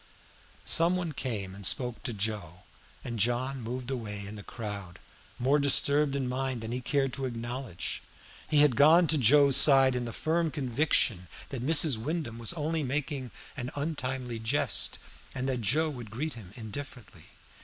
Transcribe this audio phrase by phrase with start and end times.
[0.65, 2.63] Some one came and spoke to Joe,
[3.03, 4.97] and John moved away in the crowd,
[5.37, 8.01] more disturbed in mind than he cared to acknowledge.
[8.49, 11.97] He had gone to Joe's side in the firm conviction that Mrs.
[11.99, 14.97] Wyndham was only making an untimely jest,
[15.35, 17.25] and that Joe would greet him indifferently.